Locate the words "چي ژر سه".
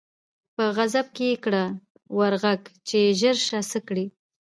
2.87-3.59